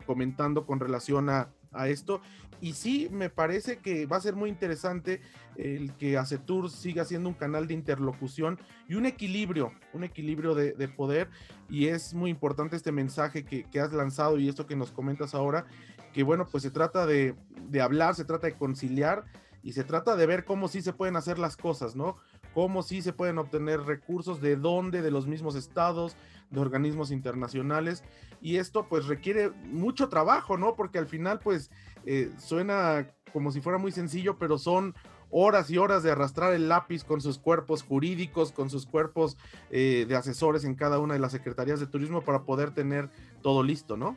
comentando 0.06 0.66
con 0.66 0.80
relación 0.80 1.30
a, 1.30 1.50
esto. 1.88 2.22
Y 2.62 2.74
sí, 2.74 3.10
me 3.12 3.32
parece 3.32 3.78
que 3.78 4.06
va 4.06 4.18
a 4.18 4.22
ser 4.22 4.36
muy 4.36 4.48
interesante 4.50 5.22
el 5.58 5.92
que 5.96 6.18
ACETUR 6.18 6.70
siga 6.70 7.04
siendo 7.04 7.28
un 7.30 7.36
canal 7.36 7.68
de 7.68 7.74
interlocución 7.74 8.60
y 8.88 8.94
un 8.94 9.08
equilibrio, 9.08 9.74
un 9.92 10.04
equilibrio 10.04 10.54
de, 10.54 10.88
poder. 10.88 11.30
Y 11.70 11.88
es 11.88 12.14
muy 12.14 12.30
importante 12.30 12.76
este 12.76 12.92
mensaje 12.92 13.44
que, 13.44 13.64
que, 13.64 13.80
has 13.80 13.92
lanzado 13.92 14.38
y 14.38 14.48
esto 14.48 14.68
que 14.68 14.76
nos 14.76 14.92
comentas 14.92 15.34
ahora, 15.34 15.66
que 16.14 16.22
bueno, 16.22 16.46
pues 16.46 16.62
se 16.62 16.70
trata 16.70 17.08
de, 17.08 17.36
de 17.70 17.82
hablar, 17.82 18.14
se 18.14 18.24
trata 18.24 18.46
de 18.48 18.54
conciliar 18.54 19.26
y 19.64 19.72
se 19.72 19.84
trata 19.84 20.16
de 20.16 20.26
ver 20.26 20.44
cómo 20.44 20.68
sí 20.68 20.82
se 20.82 20.94
pueden 20.94 21.16
hacer 21.16 21.40
las 21.40 21.56
cosas, 21.56 21.96
¿no? 21.96 22.18
Cómo 22.54 22.84
sí 22.84 23.02
se 23.02 23.14
pueden 23.14 23.38
obtener 23.38 23.82
recursos, 23.82 24.42
de 24.42 24.58
dónde, 24.58 25.02
de 25.02 25.10
los 25.10 25.26
mismos 25.26 25.56
estados, 25.56 26.16
de 26.50 26.60
organismos 26.60 27.12
internacionales. 27.12 28.04
Y 28.42 28.58
esto 28.58 28.88
pues 28.90 29.08
requiere 29.08 29.52
mucho 29.72 30.10
trabajo, 30.10 30.58
¿no? 30.58 30.76
Porque 30.76 31.00
al 31.00 31.08
final 31.08 31.40
pues 31.40 31.72
eh, 32.06 32.32
suena 32.38 33.10
como 33.32 33.52
si 33.52 33.62
fuera 33.62 33.80
muy 33.80 33.92
sencillo, 33.92 34.38
pero 34.38 34.58
son 34.58 34.94
horas 35.32 35.72
y 35.72 35.78
horas 35.78 36.04
de 36.04 36.12
arrastrar 36.12 36.54
el 36.54 36.70
lápiz 36.70 37.04
con 37.04 37.22
sus 37.22 37.40
cuerpos 37.40 37.82
jurídicos, 37.82 38.52
con 38.52 38.70
sus 38.70 38.86
cuerpos 38.86 39.38
eh, 39.72 40.06
de 40.08 40.16
asesores 40.16 40.64
en 40.66 40.76
cada 40.76 41.00
una 41.00 41.16
de 41.16 41.20
las 41.20 41.32
secretarías 41.32 41.80
de 41.80 41.88
turismo 41.88 42.22
para 42.22 42.44
poder 42.44 42.72
tener 42.72 43.10
todo 43.42 43.64
listo, 43.64 43.98
¿no? 43.98 44.16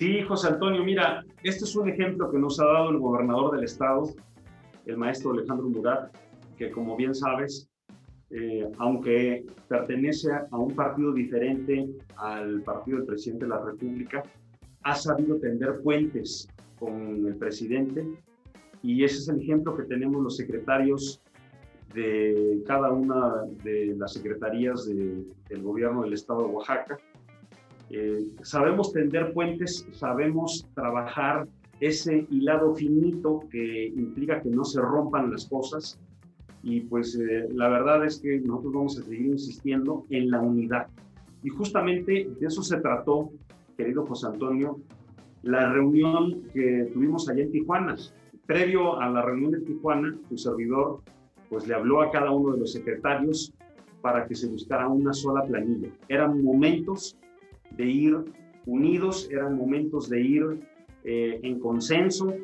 Sí, 0.00 0.22
José 0.22 0.48
Antonio, 0.48 0.82
mira, 0.82 1.26
este 1.42 1.64
es 1.64 1.76
un 1.76 1.86
ejemplo 1.86 2.30
que 2.30 2.38
nos 2.38 2.58
ha 2.58 2.64
dado 2.64 2.88
el 2.88 2.96
gobernador 2.96 3.54
del 3.54 3.64
estado, 3.64 4.08
el 4.86 4.96
maestro 4.96 5.32
Alejandro 5.32 5.68
Murat, 5.68 6.16
que 6.56 6.70
como 6.70 6.96
bien 6.96 7.14
sabes, 7.14 7.68
eh, 8.30 8.66
aunque 8.78 9.44
pertenece 9.68 10.30
a 10.32 10.56
un 10.56 10.74
partido 10.74 11.12
diferente 11.12 11.86
al 12.16 12.62
partido 12.62 12.96
del 12.96 13.08
presidente 13.08 13.44
de 13.44 13.50
la 13.50 13.62
República, 13.62 14.22
ha 14.84 14.94
sabido 14.94 15.38
tender 15.38 15.82
puentes 15.82 16.48
con 16.78 17.26
el 17.26 17.36
presidente 17.36 18.02
y 18.82 19.04
ese 19.04 19.18
es 19.18 19.28
el 19.28 19.42
ejemplo 19.42 19.76
que 19.76 19.82
tenemos 19.82 20.22
los 20.22 20.34
secretarios 20.34 21.20
de 21.92 22.62
cada 22.66 22.90
una 22.90 23.44
de 23.62 23.94
las 23.98 24.14
secretarías 24.14 24.86
del 24.86 25.62
gobierno 25.62 26.04
del 26.04 26.14
estado 26.14 26.46
de 26.46 26.54
Oaxaca 26.54 26.96
eh, 27.90 28.24
sabemos 28.42 28.92
tender 28.92 29.32
puentes, 29.32 29.86
sabemos 29.92 30.66
trabajar 30.74 31.48
ese 31.80 32.26
hilado 32.30 32.74
finito 32.74 33.40
que 33.50 33.88
implica 33.88 34.40
que 34.40 34.50
no 34.50 34.64
se 34.64 34.80
rompan 34.80 35.30
las 35.30 35.48
cosas. 35.48 35.98
Y 36.62 36.82
pues 36.82 37.16
eh, 37.16 37.48
la 37.52 37.68
verdad 37.68 38.04
es 38.04 38.20
que 38.20 38.38
nosotros 38.40 38.72
vamos 38.74 38.98
a 38.98 39.02
seguir 39.02 39.26
insistiendo 39.26 40.04
en 40.10 40.30
la 40.30 40.40
unidad. 40.40 40.86
Y 41.42 41.48
justamente 41.48 42.30
de 42.38 42.46
eso 42.46 42.62
se 42.62 42.78
trató, 42.80 43.30
querido 43.76 44.06
José 44.06 44.26
Antonio, 44.26 44.78
la 45.42 45.72
reunión 45.72 46.42
que 46.52 46.90
tuvimos 46.92 47.28
allá 47.28 47.42
en 47.42 47.50
Tijuana. 47.50 47.96
Previo 48.46 49.00
a 49.00 49.08
la 49.08 49.22
reunión 49.22 49.52
de 49.52 49.60
Tijuana, 49.60 50.16
tu 50.28 50.36
servidor 50.36 51.00
pues 51.48 51.66
le 51.66 51.74
habló 51.74 52.02
a 52.02 52.10
cada 52.10 52.30
uno 52.30 52.52
de 52.52 52.60
los 52.60 52.72
secretarios 52.72 53.52
para 54.02 54.26
que 54.26 54.34
se 54.34 54.46
buscara 54.48 54.88
una 54.88 55.12
sola 55.12 55.42
planilla. 55.44 55.88
Eran 56.08 56.42
momentos 56.44 57.16
de 57.76 57.86
ir 57.86 58.16
unidos, 58.66 59.28
eran 59.30 59.56
momentos 59.56 60.08
de 60.08 60.20
ir 60.20 60.60
eh, 61.04 61.40
en 61.42 61.58
consenso, 61.58 62.34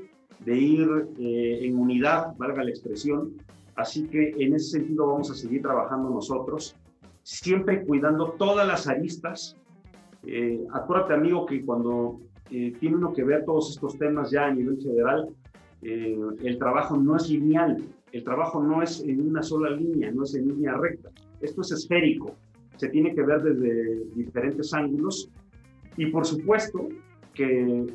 de 0.45 0.57
ir 0.57 0.89
eh, 1.19 1.61
en 1.63 1.79
unidad, 1.79 2.37
valga 2.37 2.65
la 2.65 2.71
expresión. 2.71 3.35
Así 3.75 4.07
que 4.09 4.35
en 4.39 4.55
ese 4.55 4.79
sentido 4.79 5.07
vamos 5.07 5.31
a 5.31 5.35
seguir 5.35 5.63
trabajando 5.63 6.09
nosotros, 6.09 6.77
siempre 7.23 7.85
cuidando 7.85 8.33
todas 8.39 8.67
las 8.67 8.87
aristas. 8.89 9.57
Eh, 10.27 10.65
acuérdate, 10.73 11.15
amigo, 11.15 11.47
que 11.47 11.65
cuando 11.65 12.21
tiene 12.49 12.95
uno 12.95 13.13
que 13.13 13.25
ver 13.25 13.45
todos 13.45 13.71
estos 13.71 13.99
temas 13.99 14.31
ya 14.31 14.47
a 14.47 14.55
nivel 14.55 14.81
federal, 14.81 15.29
el 15.83 16.59
trabajo 16.59 16.97
no 16.97 17.17
es 17.17 17.29
lineal, 17.29 17.83
el 18.13 18.23
trabajo 18.23 18.63
no 18.63 18.83
es 18.83 19.01
en 19.01 19.29
una 19.29 19.43
sola 19.43 19.71
línea, 19.71 20.13
no 20.13 20.23
es 20.23 20.35
en 20.37 20.49
línea 20.49 20.75
recta. 20.75 21.11
Esto 21.41 21.63
es 21.63 21.73
esférico 21.73 22.37
se 22.77 22.89
tiene 22.89 23.15
que 23.15 23.23
ver 23.23 23.43
desde 23.43 24.05
diferentes 24.15 24.73
ángulos 24.73 25.31
y 25.97 26.07
por 26.07 26.27
supuesto 26.27 26.89
que 27.33 27.87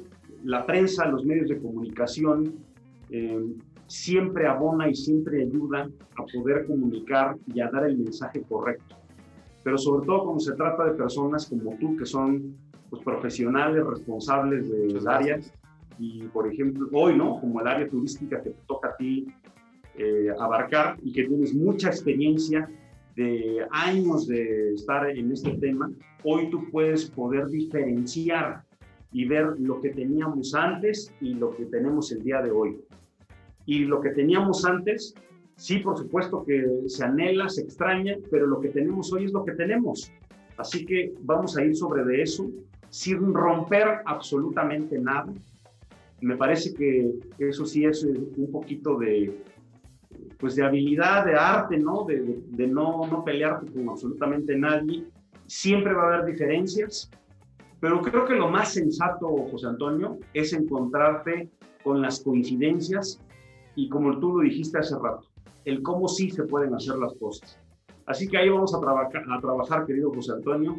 la 0.44 0.66
prensa, 0.66 1.08
los 1.08 1.26
medios 1.26 1.50
de 1.50 1.60
comunicación 1.60 2.56
eh, 3.10 3.46
siempre 3.88 4.48
abona 4.48 4.90
y 4.90 4.96
siempre 4.96 5.44
ayuda 5.44 5.90
a 6.16 6.26
poder 6.26 6.66
comunicar 6.66 7.36
y 7.54 7.60
a 7.60 7.70
dar 7.70 7.86
el 7.86 7.98
mensaje 7.98 8.42
correcto. 8.42 8.96
Pero 9.64 9.78
sobre 9.78 10.06
todo 10.06 10.24
cuando 10.24 10.40
se 10.40 10.54
trata 10.54 10.86
de 10.86 10.92
personas 10.92 11.48
como 11.48 11.76
tú 11.78 11.96
que 11.96 12.06
son 12.06 12.56
pues, 12.90 13.04
profesionales, 13.04 13.86
responsables 13.86 14.70
del 14.70 15.08
área 15.08 15.40
y 16.00 16.24
por 16.28 16.52
ejemplo 16.52 16.88
hoy, 16.94 17.16
¿no? 17.16 17.40
Como 17.40 17.62
el 17.62 17.68
área 17.68 17.88
turística 17.88 18.42
que 18.42 18.52
te 18.52 18.62
toca 18.66 18.90
a 18.90 18.96
ti 18.96 19.28
eh, 19.98 20.30
abarcar 20.40 20.98
y 21.04 21.12
que 21.12 21.26
tienes 21.26 21.54
mucha 21.54 21.90
experiencia 21.90 22.68
de 23.16 23.66
años 23.72 24.28
de 24.28 24.74
estar 24.74 25.10
en 25.10 25.32
este 25.32 25.52
tema, 25.58 25.92
hoy 26.24 26.50
tú 26.50 26.70
puedes 26.72 27.10
poder 27.10 27.48
diferenciar 27.48 28.64
y 29.12 29.26
ver 29.26 29.56
lo 29.60 29.82
que 29.82 29.90
teníamos 29.90 30.56
antes 30.56 31.14
y 31.20 31.34
lo 31.34 31.56
que 31.56 31.66
tenemos 31.66 32.12
el 32.12 32.24
día 32.24 32.42
de 32.42 32.52
hoy. 32.52 32.78
Y 33.66 33.80
lo 33.80 34.02
que 34.02 34.12
teníamos 34.12 34.66
antes, 34.66 35.14
sí, 35.56 35.80
por 35.80 35.98
supuesto 35.98 36.44
que 36.46 36.66
se 36.88 37.04
anhela, 37.04 37.50
se 37.50 37.62
extraña, 37.62 38.16
pero 38.30 38.48
lo 38.48 38.60
que 38.60 38.70
tenemos 38.70 39.12
hoy 39.12 39.26
es 39.26 39.34
lo 39.34 39.44
que 39.44 39.54
tenemos. 39.54 40.12
Así 40.58 40.86
que 40.86 41.14
vamos 41.22 41.58
a 41.58 41.64
ir 41.64 41.76
sobre 41.76 42.04
de 42.04 42.22
eso, 42.22 42.50
sin 42.90 43.34
romper 43.34 44.02
absolutamente 44.06 44.98
nada. 44.98 45.34
Me 46.22 46.38
parece 46.38 46.74
que 46.74 47.12
eso 47.40 47.66
sí 47.66 47.86
es 47.86 48.04
un 48.04 48.52
poquito 48.52 48.98
de, 48.98 49.36
pues 50.42 50.56
de 50.56 50.66
habilidad, 50.66 51.26
de 51.26 51.36
arte, 51.36 51.78
¿no? 51.78 52.04
De, 52.04 52.42
de, 52.50 52.68
no, 52.68 53.06
no 53.08 53.24
pelearte 53.24 53.72
con 53.72 53.88
absolutamente 53.88 54.58
nadie. 54.58 55.06
Siempre 55.46 55.94
va 55.94 56.04
a 56.04 56.08
haber 56.08 56.26
diferencias, 56.26 57.12
pero 57.80 58.02
creo 58.02 58.26
que 58.26 58.34
lo 58.34 58.50
más 58.50 58.74
sensato, 58.74 59.28
José 59.52 59.68
Antonio, 59.68 60.18
es 60.34 60.52
encontrarte 60.54 61.50
con 61.84 62.02
las 62.02 62.22
coincidencias 62.22 63.22
y 63.76 63.88
como 63.88 64.20
tú 64.20 64.38
lo 64.38 64.44
dijiste 64.44 64.80
hace 64.80 64.96
rato, 64.96 65.28
el 65.66 65.84
cómo 65.84 66.08
sí 66.08 66.32
se 66.32 66.44
pueden 66.44 66.74
hacer 66.74 66.96
las 66.98 67.14
cosas. 67.16 67.60
Así 68.08 68.28
que 68.28 68.38
ahí 68.38 68.50
vamos 68.50 68.74
a, 68.74 68.78
a 68.78 69.40
trabajar, 69.40 69.86
querido 69.86 70.12
José 70.12 70.34
Antonio, 70.34 70.78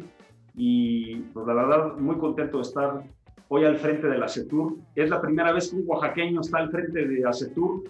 y 0.55 1.15
pues 1.33 1.47
la 1.47 1.53
verdad 1.53 1.97
muy 1.97 2.17
contento 2.17 2.57
de 2.57 2.63
estar 2.63 3.03
hoy 3.47 3.65
al 3.65 3.77
frente 3.77 4.07
de 4.07 4.17
la 4.17 4.27
CETUR. 4.27 4.75
Es 4.95 5.09
la 5.09 5.21
primera 5.21 5.51
vez 5.53 5.69
que 5.69 5.77
un 5.77 5.83
oaxaqueño 5.85 6.41
está 6.41 6.59
al 6.59 6.69
frente 6.69 7.07
de 7.07 7.25
ACETUR, 7.25 7.83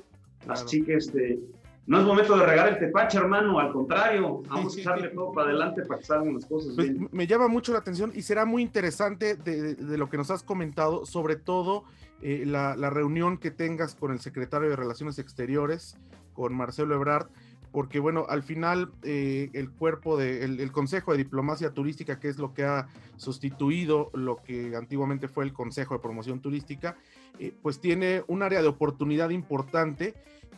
así 0.48 0.84
que 0.84 0.96
este, 0.96 1.40
no 1.86 2.00
es 2.00 2.06
momento 2.06 2.38
de 2.38 2.46
regar 2.46 2.70
el 2.70 2.80
tepache, 2.80 3.18
hermano, 3.18 3.60
al 3.60 3.74
contrario, 3.74 4.42
vamos 4.48 4.78
a 4.78 4.80
echarle 4.80 5.10
todo 5.10 5.34
para 5.34 5.50
adelante 5.50 5.84
para 5.84 6.00
que 6.00 6.06
salgan 6.06 6.34
las 6.36 6.46
cosas 6.46 6.74
pues, 6.76 6.94
bien. 6.94 7.10
Me 7.12 7.28
llama 7.28 7.50
mucho 7.50 7.74
la 7.74 7.80
atención 7.80 8.12
y 8.16 8.22
será 8.22 8.46
muy 8.46 8.62
interesante 8.62 9.36
de, 9.36 9.76
lo 9.98 10.10
que 10.10 10.16
nos 10.16 10.32
has 10.32 10.44
comentado, 10.44 11.06
sobre 11.06 11.36
todo 11.36 11.84
eh, 12.22 12.44
la, 12.46 12.78
la, 12.78 12.90
reunión 12.90 13.38
que 13.38 13.52
tengas 13.52 13.96
con 13.96 14.14
el 14.14 14.22
secretario 14.22 14.70
de 14.70 14.78
Relaciones 14.78 15.20
Exteriores, 15.20 15.98
con 16.34 16.56
Marcelo 16.56 16.96
Ebrard, 16.96 17.28
porque 17.74 18.00
bueno, 18.00 18.28
al 18.30 18.44
final 18.44 18.92
eh, 19.02 19.50
el 19.54 19.72
cuerpo 19.72 20.16
de, 20.16 20.46
el, 20.46 20.72
Consejo 20.72 21.12
de 21.12 21.18
Diplomacia 21.18 21.72
Turística, 21.72 22.20
que 22.20 22.30
es 22.30 22.38
lo 22.38 22.54
que 22.54 22.64
ha 22.64 22.88
sustituido 23.18 24.12
lo 24.14 24.38
que 24.38 24.76
antiguamente 24.76 25.28
fue 25.28 25.44
el 25.44 25.54
Consejo 25.54 25.96
de 25.96 26.00
Promoción 26.00 26.40
Turística, 26.40 26.96
eh, 27.40 27.52
pues 27.64 27.82
tiene 27.82 28.24
un 28.28 28.44
área 28.44 28.62
de 28.62 28.68
oportunidad 28.68 29.32
importante 29.32 30.14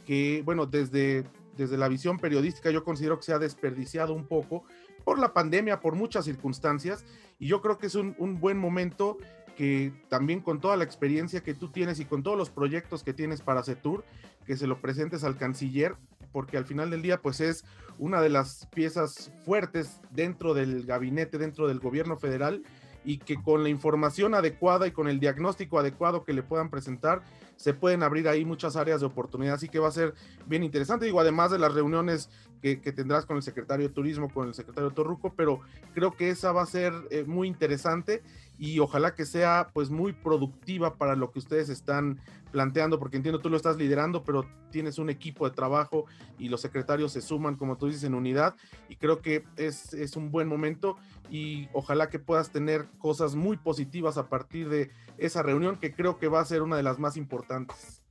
que, 0.06 0.42
bueno, 0.44 0.66
desde, 0.66 1.24
desde 1.56 1.78
la 1.78 1.88
visión 1.88 2.20
periodística 2.20 2.70
yo 2.70 2.84
considero 2.84 3.18
que 3.18 3.24
se 3.24 3.34
ha 3.34 3.40
desperdiciado 3.40 4.14
un 4.14 4.28
poco 4.28 4.66
por 5.06 5.18
la 5.18 5.34
pandemia, 5.34 5.80
por 5.80 5.96
muchas 5.96 6.26
circunstancias, 6.26 7.06
y 7.40 7.48
yo 7.48 7.62
creo 7.62 7.78
que 7.78 7.88
es 7.88 7.96
un, 7.96 8.14
un 8.20 8.42
buen 8.42 8.58
momento 8.58 9.18
que 9.56 9.94
también 10.10 10.42
con 10.42 10.60
toda 10.60 10.76
la 10.76 10.84
experiencia 10.84 11.42
que 11.42 11.54
tú 11.54 11.70
tienes 11.70 12.02
y 12.02 12.06
con 12.06 12.24
todos 12.24 12.38
los 12.38 12.50
proyectos 12.50 13.04
que 13.04 13.14
tienes 13.14 13.40
para 13.40 13.64
CETUR, 13.64 14.04
que 14.46 14.58
se 14.58 14.68
lo 14.68 14.82
presentes 14.82 15.24
al 15.24 15.38
canciller, 15.38 15.96
porque 16.36 16.58
al 16.58 16.66
final 16.66 16.90
del 16.90 17.02
día 17.02 17.22
pues 17.22 17.40
es 17.40 17.64
una 17.98 18.20
de 18.20 18.28
las 18.28 18.68
piezas 18.74 19.32
fuertes 19.46 20.02
dentro 20.12 20.54
del 20.54 20.86
gabinete, 20.86 21.38
dentro 21.38 21.66
del 21.66 21.80
gobierno 21.80 22.18
federal 22.18 22.62
y 23.06 23.20
que 23.20 23.42
con 23.42 23.64
la 23.64 23.70
información 23.70 24.36
adecuada 24.36 24.86
y 24.86 24.92
con 24.92 25.08
el 25.08 25.22
diagnóstico 25.22 25.80
adecuado 25.80 26.26
que 26.26 26.34
le 26.34 26.44
puedan 26.44 26.70
presentar, 26.70 27.22
se 27.56 27.74
pueden 27.74 28.04
abrir 28.04 28.28
ahí 28.28 28.44
muchas 28.44 28.76
áreas 28.76 29.00
de 29.00 29.06
oportunidad, 29.06 29.54
así 29.54 29.70
que 29.70 29.80
va 29.80 29.88
a 29.88 29.92
ser 29.92 30.14
bien 30.46 30.62
interesante, 30.62 31.06
digo, 31.06 31.22
además 31.22 31.52
de 31.52 31.60
las 31.60 31.74
reuniones 31.74 32.30
que, 32.62 32.76
tendrás 32.76 33.26
con 33.26 33.38
el 33.38 33.44
secretario 33.44 33.88
de 33.88 33.94
Turismo, 33.94 34.28
con 34.34 34.50
el 34.50 34.56
secretario 34.56 34.92
Torruco, 34.92 35.34
pero 35.38 35.62
creo 35.94 36.18
que 36.18 36.32
esa 36.32 36.52
va 36.52 36.64
a 36.64 36.66
ser 36.66 36.92
eh, 37.12 37.24
muy 37.24 37.48
interesante 37.48 38.24
y 38.58 38.80
ojalá 38.80 39.16
que 39.16 39.26
sea 39.26 39.70
pues 39.74 39.90
muy 39.90 40.14
productiva 40.14 40.96
para 40.96 41.16
lo 41.16 41.32
que 41.32 41.40
ustedes 41.40 41.70
están 41.70 42.20
planteando, 42.52 43.00
porque 43.00 43.18
entiendo 43.18 43.40
tú 43.40 43.50
lo 43.50 43.58
estás 43.58 43.78
liderando, 43.78 44.24
pero 44.24 44.46
tienes 44.72 44.98
un 44.98 45.10
equipo 45.10 45.48
de 45.48 45.56
trabajo 45.56 46.06
y 46.38 46.50
los 46.50 46.62
secretarios 46.62 47.12
se 47.12 47.22
suman, 47.22 47.56
como 47.56 47.78
tú 47.78 47.88
dices, 47.88 48.04
en 48.04 48.14
unidad 48.14 48.56
y 48.88 48.96
creo 48.96 49.22
que 49.22 49.44
es, 49.58 49.94
es 49.94 50.16
un 50.16 50.32
buen 50.32 50.48
momento 50.48 50.98
y 51.30 51.68
ojalá 51.74 52.10
que 52.10 52.20
puedas 52.20 52.52
tener 52.52 52.86
cosas 52.98 53.36
muy 53.36 53.58
positivas 53.58 54.18
a 54.18 54.30
partir 54.30 54.70
de 54.70 54.92
esa 55.18 55.44
reunión 55.44 55.78
que 55.78 55.94
creo 55.94 56.18
que 56.18 56.28
va 56.28 56.40
a 56.40 56.46
ser 56.46 56.62
una 56.62 56.78
de 56.78 56.84
las 56.84 57.00
más 57.00 57.18
importantes. 57.18 58.02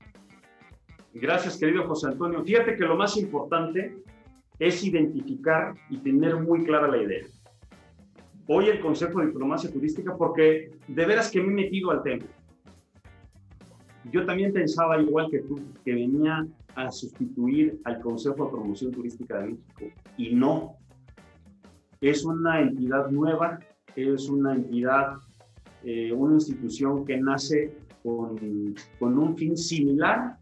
Gracias, 1.15 1.57
querido 1.57 1.87
José 1.87 2.09
Antonio. 2.09 2.43
Fíjate 2.43 2.77
que 2.77 2.85
lo 2.85 2.97
más 2.97 3.17
importante 3.17 3.97
es 4.59 4.83
identificar 4.85 5.75
y 5.89 5.99
tener 5.99 6.37
muy 6.37 6.65
clara 6.65 6.89
la 6.89 7.03
idea 7.03 7.25
hoy 8.47 8.69
el 8.69 8.81
Consejo 8.81 9.21
de 9.21 9.27
Diplomacia 9.27 9.71
Turística 9.71 10.17
porque 10.17 10.71
de 10.87 11.07
veras 11.07 11.31
que 11.31 11.41
me 11.41 11.49
he 11.49 11.65
metido 11.65 11.91
al 11.91 12.03
tema. 12.03 12.25
Yo 14.13 14.27
también 14.27 14.53
pensaba, 14.53 15.01
igual 15.01 15.31
que 15.31 15.41
tú, 15.41 15.61
que 15.85 15.95
venía 15.95 16.47
a 16.75 16.91
sustituir 16.91 17.81
al 17.85 18.01
Consejo 18.01 18.45
de 18.45 18.51
Promoción 18.51 18.93
Turística 18.93 19.39
de 19.39 19.49
México 19.49 19.85
y 20.17 20.35
no. 20.35 20.77
Es 22.01 22.25
una 22.25 22.61
entidad 22.61 23.11
nueva, 23.11 23.59
es 23.97 24.29
una 24.29 24.55
entidad, 24.55 25.15
eh, 25.85 26.13
una 26.13 26.35
institución 26.35 27.07
que 27.07 27.17
nace 27.17 27.75
con, 28.03 28.75
con 28.99 29.19
un 29.19 29.37
fin 29.37 29.57
similar, 29.57 30.37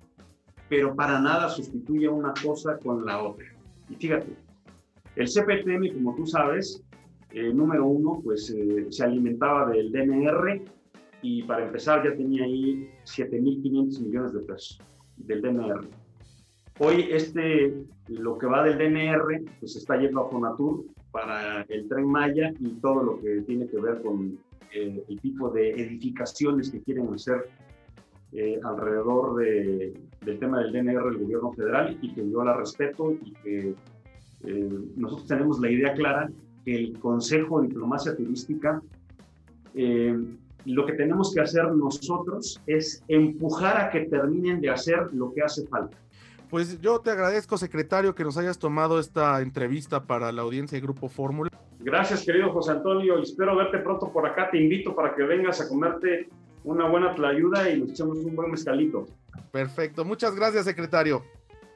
pero 0.69 0.97
para 0.97 1.21
nada 1.21 1.49
sustituye 1.49 2.09
una 2.09 2.35
cosa 2.43 2.79
con 2.79 3.07
la 3.07 3.23
otra. 3.23 3.47
Y 3.89 3.95
fíjate, 3.95 4.35
el 5.15 5.29
CPTM, 5.29 5.95
como 5.95 6.17
tú 6.17 6.27
sabes, 6.27 6.83
eh, 7.35 7.53
número 7.53 7.87
uno, 7.87 8.21
pues 8.23 8.51
eh, 8.51 8.87
se 8.91 9.05
alimentaba 9.05 9.71
del 9.71 9.91
DNR 9.91 10.63
y 11.23 11.43
para 11.45 11.65
empezar 11.65 12.05
ya 12.05 12.15
tenía 12.15 12.45
ahí 12.45 12.91
7.500 13.05 14.01
millones 14.01 14.33
de 14.35 14.41
pesos 14.41 14.81
del 15.17 15.41
DNR. 15.41 15.89
Hoy 16.79 17.07
este, 17.11 17.75
lo 18.09 18.37
que 18.37 18.47
va 18.47 18.65
del 18.65 18.77
DNR, 18.77 19.45
pues 19.61 19.77
está 19.77 19.97
yendo 19.99 20.21
a 20.21 20.29
Fonatur 20.29 20.85
para 21.11 21.63
el 21.63 21.89
Tren 21.89 22.07
Maya 22.07 22.53
y 22.59 22.69
todo 22.81 23.03
lo 23.03 23.21
que 23.21 23.43
tiene 23.43 23.67
que 23.67 23.81
ver 23.81 24.03
con 24.03 24.39
eh, 24.75 25.03
el 25.09 25.21
tipo 25.21 25.49
de 25.51 25.71
edificaciones 25.71 26.71
que 26.71 26.83
quieren 26.83 27.13
hacer 27.15 27.49
alrededor 28.65 29.37
de, 29.37 29.93
del 30.25 30.39
tema 30.39 30.61
del 30.61 30.73
DNR 30.73 31.05
del 31.05 31.19
gobierno 31.19 31.53
federal 31.53 31.99
y 32.01 32.15
que 32.15 32.31
yo 32.31 32.43
la 32.43 32.57
respeto 32.57 33.13
y 33.13 33.33
que 33.43 33.75
nosotros 34.97 35.29
tenemos 35.29 35.61
la 35.61 35.71
idea 35.71 35.93
clara 35.93 36.31
el 36.67 36.99
Consejo 36.99 37.61
de 37.61 37.69
Diplomacia 37.69 38.17
Turística, 38.17 38.83
eh, 39.75 40.17
lo 40.65 40.87
que 40.87 40.93
tenemos 40.93 41.35
que 41.35 41.41
hacer 41.41 41.73
nosotros 41.73 42.61
es 42.67 43.03
empujar 43.09 43.81
a 43.81 43.91
que 43.91 44.01
terminen 44.03 44.61
de 44.61 44.71
hacer 44.71 45.13
lo 45.13 45.33
que 45.33 45.43
hace 45.43 45.67
falta. 45.67 45.97
Pues 46.49 46.81
yo 46.81 47.01
te 47.01 47.11
agradezco, 47.11 47.57
secretario, 47.57 48.15
que 48.15 48.25
nos 48.25 48.37
hayas 48.37 48.59
tomado 48.59 49.01
esta 49.01 49.41
entrevista 49.41 50.05
para 50.05 50.31
la 50.33 50.43
audiencia 50.43 50.77
de 50.77 50.83
Grupo 50.83 51.09
Fórmula. 51.09 51.51
Gracias, 51.81 52.25
querido 52.25 52.53
José 52.53 52.73
Antonio, 52.73 53.19
y 53.19 53.23
espero 53.23 53.57
verte 53.57 53.79
pronto 53.79 54.13
por 54.13 54.27
acá. 54.27 54.51
Te 54.51 54.59
invito 54.59 54.95
para 54.95 55.15
que 55.15 55.23
vengas 55.23 55.61
a 55.61 55.69
comerte 55.69 56.29
una 56.65 56.89
buena 56.89 57.15
tlayuda 57.15 57.71
y 57.71 57.81
nos 57.81 57.91
echemos 57.91 58.19
un 58.19 58.37
buen 58.37 58.51
mezcalito. 58.51 59.07
Perfecto, 59.51 60.05
muchas 60.05 60.37
gracias, 60.37 60.67
secretario. 60.67 61.23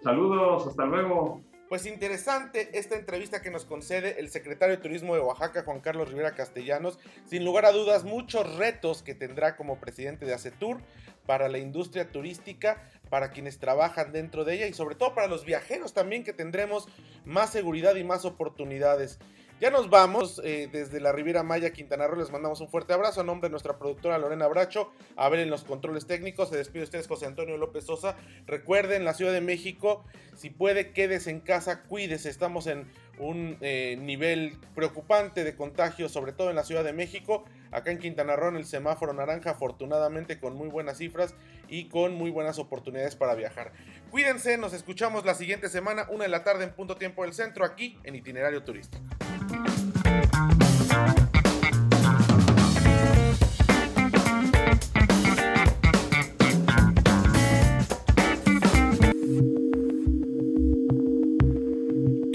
Saludos, 0.03 0.67
hasta 0.67 0.85
luego. 0.85 1.41
Pues 1.69 1.85
interesante 1.85 2.79
esta 2.79 2.95
entrevista 2.95 3.43
que 3.43 3.51
nos 3.51 3.65
concede 3.65 4.21
el 4.21 4.29
secretario 4.29 4.77
de 4.77 4.83
Turismo 4.83 5.17
de 5.17 5.21
Oaxaca, 5.21 5.65
Juan 5.65 5.81
Carlos 5.81 6.09
Rivera 6.09 6.37
Castellanos. 6.37 7.01
Sin 7.29 7.45
lugar 7.45 7.65
a 7.65 7.73
dudas, 7.73 8.05
muchos 8.05 8.57
retos 8.57 9.03
que 9.03 9.17
tendrá 9.17 9.57
como 9.57 9.81
presidente 9.81 10.27
de 10.27 10.35
ACETUR 10.35 10.79
para 11.27 11.49
la 11.49 11.59
industria 11.59 12.13
turística, 12.13 12.81
para 13.11 13.33
quienes 13.33 13.59
trabajan 13.59 14.13
dentro 14.13 14.45
de 14.45 14.55
ella 14.55 14.67
y 14.69 14.75
sobre 14.75 14.95
todo 14.95 15.17
para 15.17 15.27
los 15.27 15.45
viajeros 15.45 15.93
también 15.93 16.23
que 16.23 16.33
tendremos 16.33 16.87
más 17.25 17.51
seguridad 17.51 17.97
y 17.97 18.05
más 18.05 18.25
oportunidades. 18.25 19.19
Ya 19.59 19.71
nos 19.71 19.89
vamos 19.89 20.39
eh, 20.45 20.69
desde 20.71 21.01
la 21.01 21.13
Riviera 21.13 21.43
Maya, 21.43 21.73
Quintana 21.73 22.07
Roo. 22.07 22.19
Les 22.19 22.31
mandamos 22.31 22.61
un 22.61 22.69
fuerte 22.69 22.93
abrazo 22.93 23.23
a 23.23 23.25
nombre 23.25 23.49
de 23.49 23.53
nuestra 23.53 23.79
productora 23.79 24.19
Lorena 24.19 24.47
Bracho. 24.49 24.93
A 25.17 25.31
ver 25.31 25.41
en 25.41 25.49
los 25.49 25.65
controles 25.65 26.07
técnicos. 26.07 26.51
Se 26.51 26.59
despide 26.59 26.83
ustedes 26.83 27.09
José 27.09 27.25
Antonio 27.25 27.57
López 27.57 27.85
Sosa. 27.85 28.17
Recuerden, 28.47 29.07
la 29.07 29.15
Ciudad 29.15 29.33
de 29.33 29.41
México, 29.41 30.05
si 30.35 30.51
puede, 30.51 30.93
quédese 30.93 31.31
en 31.31 31.41
casa, 31.41 31.85
cuídese. 31.85 32.29
Estamos 32.29 32.67
en 32.67 32.87
un 33.19 33.57
eh, 33.63 33.97
nivel 33.99 34.59
preocupante 34.75 35.43
de 35.43 35.57
contagio, 35.57 36.11
sobre 36.11 36.33
todo 36.33 36.51
en 36.51 36.57
la 36.57 36.65
Ciudad 36.65 36.85
de 36.85 36.93
México. 36.93 37.47
Acá 37.71 37.91
en 37.91 37.99
Quintana 37.99 38.37
Roo, 38.37 38.51
en 38.51 38.57
el 38.57 38.67
semáforo 38.67 39.15
naranja, 39.15 39.53
afortunadamente 39.53 40.39
con 40.39 40.55
muy 40.55 40.69
buenas 40.69 40.99
cifras 40.99 41.35
y 41.67 41.89
con 41.89 42.15
muy 42.15 42.31
buenas 42.31 42.59
oportunidades 42.59 43.17
para 43.17 43.35
viajar. 43.35 43.73
Cuídense, 44.11 44.59
nos 44.59 44.75
escuchamos 44.75 45.25
la 45.25 45.35
siguiente 45.35 45.71
semana, 45.71 46.07
una 46.11 46.25
de 46.25 46.31
la 46.31 46.45
tarde 46.45 46.65
en 46.65 46.75
punto 46.75 46.97
tiempo 46.97 47.23
del 47.23 47.33
centro, 47.33 47.65
aquí 47.65 47.99
en 48.05 48.17
Itinerario 48.17 48.63
Turístico. 48.63 49.03